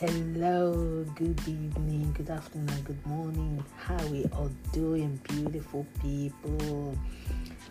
Hello, 0.00 1.04
good 1.14 1.38
evening, 1.46 2.14
good 2.16 2.30
afternoon, 2.30 2.80
good 2.84 3.06
morning. 3.06 3.62
How 3.76 4.02
we 4.06 4.24
all 4.32 4.50
doing, 4.72 5.20
beautiful 5.28 5.86
people? 6.00 6.96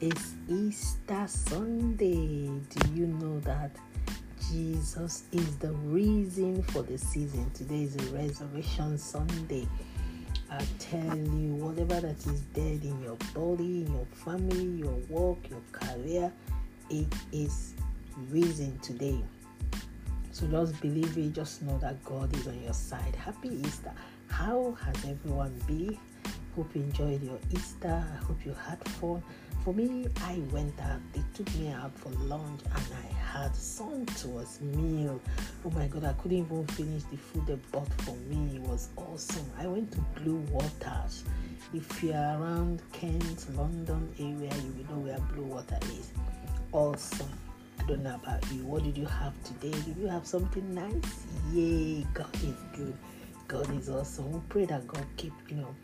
It's 0.00 0.34
Easter 0.48 1.24
Sunday. 1.28 2.48
Do 2.48 2.94
you 2.96 3.06
know 3.06 3.38
that 3.42 3.76
Jesus 4.50 5.22
is 5.30 5.56
the 5.58 5.70
reason 5.70 6.64
for 6.64 6.82
the 6.82 6.98
season? 6.98 7.48
Today 7.54 7.84
is 7.84 7.94
a 7.94 8.12
resurrection 8.12 8.98
Sunday. 8.98 9.68
I 10.50 10.64
tell 10.80 11.16
you, 11.16 11.54
whatever 11.54 12.00
that 12.00 12.26
is 12.26 12.40
dead 12.52 12.82
in 12.82 13.00
your 13.04 13.16
body, 13.34 13.84
in 13.84 13.92
your 13.92 14.06
family, 14.24 14.64
your 14.64 14.98
work, 15.08 15.48
your 15.48 15.62
career, 15.70 16.32
it 16.90 17.14
is 17.30 17.74
risen 18.30 18.76
today. 18.80 19.22
So 20.36 20.46
just 20.48 20.78
believe 20.82 21.16
it, 21.16 21.32
just 21.32 21.62
know 21.62 21.78
that 21.78 22.04
God 22.04 22.36
is 22.36 22.46
on 22.46 22.62
your 22.62 22.74
side. 22.74 23.16
Happy 23.16 23.48
Easter. 23.48 23.90
How 24.28 24.76
has 24.84 24.94
everyone 25.06 25.58
been? 25.66 25.98
Hope 26.54 26.68
you 26.74 26.82
enjoyed 26.82 27.22
your 27.22 27.38
Easter. 27.50 28.04
I 28.06 28.22
hope 28.22 28.44
you 28.44 28.54
had 28.68 28.78
fun. 28.86 29.22
For 29.64 29.72
me, 29.72 30.08
I 30.24 30.42
went 30.52 30.78
out. 30.82 31.00
They 31.14 31.22
took 31.32 31.48
me 31.54 31.68
out 31.68 31.98
for 31.98 32.10
lunch 32.18 32.60
and 32.64 32.84
I 33.02 33.14
had 33.14 33.56
sumptuous 33.56 34.60
meal. 34.60 35.22
Oh 35.64 35.70
my 35.70 35.86
god, 35.86 36.04
I 36.04 36.12
couldn't 36.12 36.36
even 36.36 36.66
finish 36.66 37.04
the 37.04 37.16
food 37.16 37.46
they 37.46 37.58
bought 37.72 37.88
for 38.02 38.14
me. 38.28 38.56
It 38.56 38.60
was 38.60 38.90
awesome. 38.94 39.50
I 39.58 39.66
went 39.66 39.90
to 39.92 40.04
Bluewaters. 40.16 41.22
If 41.72 42.02
you're 42.02 42.12
around 42.14 42.82
Kent, 42.92 43.46
London 43.56 44.06
area, 44.18 44.54
you 44.54 44.84
will 44.86 44.96
know 44.96 45.02
where 45.06 45.18
Bluewater 45.32 45.82
is. 45.98 46.12
Awesome 46.72 47.45
don't 47.84 48.02
know 48.02 48.14
about 48.14 48.42
you. 48.52 48.64
What 48.66 48.82
did 48.84 48.96
you 48.96 49.06
have 49.06 49.32
today? 49.44 49.70
Did 49.84 49.96
you 49.96 50.06
have 50.08 50.26
something 50.26 50.74
nice? 50.74 51.26
Yay! 51.52 52.06
God 52.14 52.34
is 52.36 52.54
good. 52.76 52.96
God 53.48 53.70
is 53.78 53.88
awesome. 53.88 54.32
We 54.32 54.40
pray 54.48 54.64
that 54.66 54.86
God 54.86 55.04
keep 55.16 55.32
you 55.48 55.56
know 55.56 55.74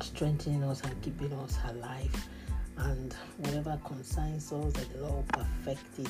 strengthening 0.00 0.64
us 0.64 0.82
and 0.82 1.00
keeping 1.02 1.32
us 1.32 1.58
alive, 1.68 2.28
and 2.78 3.14
whatever 3.38 3.78
concerns 3.84 4.52
us, 4.52 4.72
that 4.72 4.92
the 4.92 5.02
Lord 5.02 5.26
perfect 5.28 5.98
it. 5.98 6.08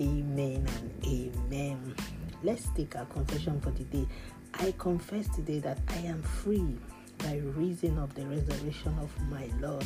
Amen 0.00 0.66
and 0.78 1.06
amen. 1.06 1.94
Let's 2.42 2.68
take 2.76 2.94
our 2.96 3.06
confession 3.06 3.60
for 3.60 3.70
today. 3.72 4.06
I 4.54 4.74
confess 4.78 5.28
today 5.34 5.58
that 5.60 5.78
I 5.88 5.98
am 5.98 6.22
free 6.22 6.78
by 7.18 7.36
reason 7.38 7.98
of 7.98 8.14
the 8.14 8.26
resurrection 8.26 8.96
of 9.00 9.10
my 9.28 9.48
Lord. 9.60 9.84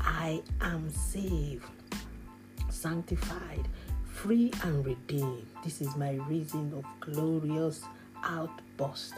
I 0.00 0.42
am 0.60 0.90
saved, 0.90 1.64
sanctified, 2.76 3.66
free 4.04 4.52
and 4.62 4.84
redeemed. 4.84 5.46
This 5.64 5.80
is 5.80 5.96
my 5.96 6.12
reason 6.28 6.72
of 6.76 6.84
glorious 7.00 7.82
outburst. 8.22 9.14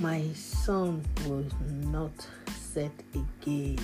My 0.00 0.24
sun 0.32 1.04
will 1.26 1.44
not 1.90 2.26
set 2.48 2.92
again. 3.14 3.78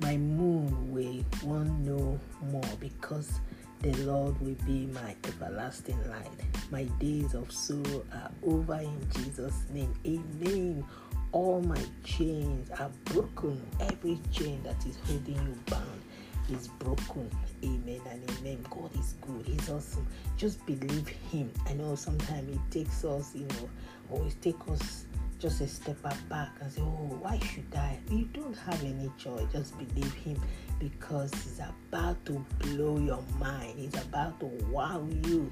My 0.00 0.16
moon 0.16 0.92
will 0.92 1.24
want 1.44 1.70
no 1.80 2.18
more 2.50 2.76
because 2.80 3.40
the 3.80 3.92
Lord 4.04 4.40
will 4.40 4.56
be 4.66 4.86
my 4.86 5.16
everlasting 5.24 5.98
light. 6.08 6.30
My 6.70 6.84
days 7.00 7.34
of 7.34 7.50
sorrow 7.50 8.04
are 8.12 8.30
over 8.44 8.78
in 8.78 9.08
Jesus' 9.14 9.64
name. 9.72 9.92
Amen. 10.06 10.84
All 11.32 11.60
my 11.62 11.82
chains 12.04 12.70
are 12.78 12.90
broken. 13.06 13.60
Every 13.80 14.20
chain 14.32 14.62
that 14.62 14.84
is 14.86 14.96
holding 15.06 15.34
you 15.34 15.56
bound 15.66 16.02
is 16.50 16.68
broken. 16.68 17.30
Amen 17.64 18.00
and 18.10 18.30
amen. 18.38 18.64
God 18.70 18.90
is 18.98 19.14
good. 19.20 19.46
He's 19.46 19.70
awesome. 19.70 20.06
Just 20.36 20.64
believe 20.66 21.08
Him. 21.08 21.50
I 21.66 21.74
know 21.74 21.94
sometimes 21.94 22.54
it 22.54 22.60
takes 22.70 23.04
us, 23.04 23.34
you 23.34 23.46
know, 23.46 23.68
always 24.10 24.34
take 24.36 24.56
us 24.68 25.06
just 25.38 25.60
a 25.60 25.66
step 25.66 25.96
back 26.28 26.50
and 26.60 26.72
say, 26.72 26.80
Oh, 26.80 27.18
why 27.20 27.38
should 27.38 27.74
I? 27.74 27.98
You 28.10 28.28
don't 28.32 28.56
have 28.58 28.82
any 28.84 29.10
choice. 29.18 29.46
Just 29.52 29.76
believe 29.78 30.12
Him 30.14 30.40
because 30.78 31.32
He's 31.34 31.60
about 31.60 32.24
to 32.26 32.44
blow 32.58 32.98
your 32.98 33.22
mind. 33.38 33.78
He's 33.78 33.94
about 33.94 34.38
to 34.40 34.46
wow 34.70 35.06
you. 35.24 35.50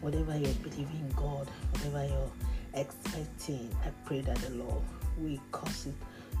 Whatever 0.00 0.36
you're 0.36 0.52
believing 0.54 1.12
God, 1.14 1.48
whatever 1.70 2.04
you're 2.06 2.32
expecting, 2.74 3.70
I 3.84 3.90
pray 4.04 4.20
that 4.22 4.36
the 4.38 4.50
Lord 4.50 4.82
will 5.16 5.38
cause 5.52 5.86
it 5.86 5.94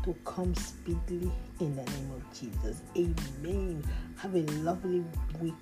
to 0.04 0.14
come 0.24 0.54
speedily 0.54 1.30
in 1.60 1.76
the 1.76 1.82
name 1.84 2.10
of 2.16 2.38
Jesus. 2.38 2.82
Amen. 2.96 3.82
Have 4.16 4.34
a 4.34 4.42
lovely 4.62 5.04
week 5.40 5.54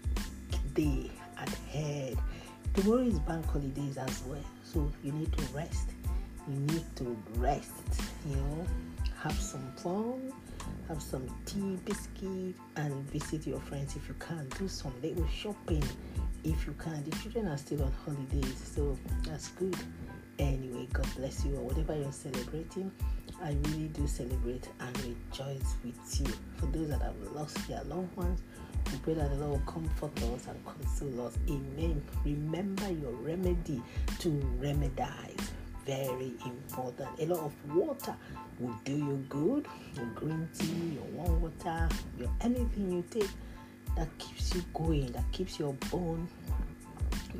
day 0.75 1.11
ahead. 1.39 2.17
Tomorrow 2.75 3.03
is 3.03 3.19
bank 3.21 3.45
holidays 3.47 3.97
as 3.97 4.23
well, 4.27 4.45
so 4.65 4.91
you 5.03 5.13
need 5.13 5.33
to 5.37 5.45
rest. 5.55 5.91
You 6.49 6.55
need 6.61 6.85
to 6.97 7.17
rest, 7.37 7.73
you 8.29 8.37
know, 8.37 8.67
have 9.23 9.39
some 9.39 9.73
fun, 9.77 10.33
have 10.89 11.03
some 11.03 11.27
tea, 11.47 11.79
biscuit, 11.85 12.55
and 12.77 12.95
visit 13.11 13.47
your 13.47 13.61
friends 13.61 13.97
if 13.97 14.09
you 14.09 14.15
can. 14.19 14.49
Do 14.59 14.69
some 14.69 14.93
little 15.03 15.27
shopping 15.29 15.85
if 16.45 16.67
you 16.67 16.75
can. 16.79 17.05
The 17.05 17.17
children 17.17 17.49
are 17.49 17.59
still 17.59 17.83
on 17.83 17.93
holidays, 18.05 18.73
so 18.75 18.99
that's 19.25 19.49
good. 19.49 19.77
Anyway, 20.39 20.89
God 20.93 21.07
bless 21.17 21.45
you 21.45 21.55
or 21.57 21.63
whatever 21.63 21.95
you're 21.95 22.13
celebrating. 22.13 22.91
I 23.43 23.57
really 23.65 23.89
do 23.89 24.07
celebrate 24.07 24.69
and 24.81 24.97
rejoice 24.99 25.75
with 25.83 26.21
you. 26.21 26.33
For 26.57 26.67
those 26.67 26.89
that 26.89 27.01
have 27.01 27.15
lost 27.35 27.57
their 27.69 27.83
loved 27.85 28.15
ones, 28.17 28.43
we 28.93 28.99
pray 28.99 29.15
that 29.15 29.31
the 29.31 29.37
Lord 29.37 29.53
will 29.53 29.73
comfort 29.73 30.17
us 30.25 30.47
and 30.47 30.65
console 30.67 31.27
us. 31.27 31.39
Amen. 31.49 32.03
Remember 32.25 32.91
your 32.91 33.13
remedy 33.13 33.83
to 34.19 34.29
remedize. 34.61 35.49
Very 35.87 36.33
important. 36.45 37.09
A 37.19 37.27
lot 37.27 37.41
of 37.41 37.75
water 37.75 38.15
will 38.59 38.79
do 38.85 38.93
you 38.93 39.25
good. 39.31 39.67
Your 39.97 40.07
green 40.15 40.49
tea, 40.59 40.97
your 40.97 41.05
warm 41.15 41.41
water, 41.41 41.89
your 42.19 42.31
anything 42.43 42.93
you 42.93 43.05
take 43.11 43.31
that 43.97 44.09
keeps 44.19 44.55
you 44.55 44.63
going, 44.75 45.11
that 45.13 45.31
keeps 45.33 45.59
your 45.59 45.73
bone, 45.91 46.29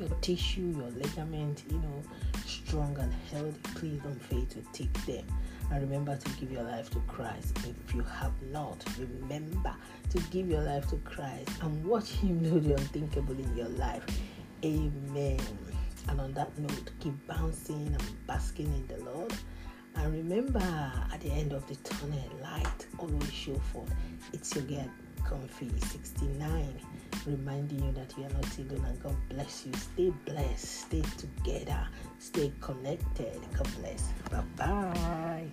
your 0.01 0.17
tissue, 0.21 0.73
your 0.75 0.89
ligament, 0.89 1.63
you 1.69 1.77
know, 1.77 2.03
strong 2.45 2.97
and 2.99 3.13
healthy. 3.31 3.59
Please 3.75 4.01
don't 4.01 4.21
fail 4.23 4.45
to 4.47 4.61
take 4.73 4.93
them. 5.05 5.25
And 5.71 5.81
remember 5.81 6.17
to 6.17 6.29
give 6.31 6.51
your 6.51 6.63
life 6.63 6.89
to 6.91 6.99
Christ. 7.07 7.57
If 7.59 7.95
you 7.95 8.01
have 8.03 8.33
not, 8.51 8.83
remember 8.99 9.73
to 10.09 10.19
give 10.31 10.49
your 10.49 10.61
life 10.61 10.89
to 10.89 10.97
Christ 10.97 11.49
and 11.61 11.85
watch 11.85 12.09
Him 12.09 12.43
do 12.43 12.59
the 12.59 12.73
unthinkable 12.73 13.39
in 13.39 13.55
your 13.55 13.69
life. 13.69 14.03
Amen. 14.65 15.39
And 16.09 16.19
on 16.19 16.33
that 16.33 16.57
note, 16.57 16.91
keep 16.99 17.13
bouncing 17.27 17.87
and 17.87 18.27
basking 18.27 18.67
in 18.67 18.87
the 18.87 19.03
Lord. 19.05 19.33
And 19.95 20.13
remember, 20.13 20.59
at 20.59 21.21
the 21.21 21.31
end 21.31 21.53
of 21.53 21.67
the 21.67 21.75
tunnel, 21.75 22.23
light 22.41 22.87
always 22.97 23.31
show 23.31 23.55
forth. 23.71 23.93
It's 24.33 24.55
your 24.55 24.65
girl, 24.65 24.89
Comfy 25.31 25.71
69, 25.79 26.75
reminding 27.25 27.85
you 27.85 27.91
that 27.93 28.13
you 28.17 28.25
are 28.25 28.29
not 28.33 28.57
alone 28.57 28.85
and 28.85 29.01
God 29.01 29.15
bless 29.29 29.65
you. 29.65 29.71
Stay 29.75 30.11
blessed, 30.25 30.81
stay 30.81 31.01
together, 31.17 31.87
stay 32.19 32.51
connected. 32.59 33.39
God 33.55 33.69
bless. 33.79 34.09
Bye 34.29 34.43
bye. 34.57 35.51